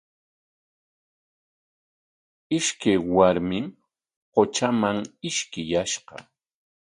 [2.57, 3.67] Ishkay warmim
[4.33, 4.97] qutraman
[5.29, 6.15] ishkiyashqa.